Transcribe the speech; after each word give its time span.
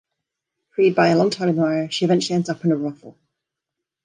Freed 0.71 0.95
by 0.95 1.09
a 1.09 1.15
long-time 1.15 1.49
admirer, 1.49 1.87
she 1.91 2.05
eventually 2.05 2.33
ends 2.35 2.49
up 2.49 2.65
in 2.65 2.71
a 2.71 2.75
brothel. 2.75 3.19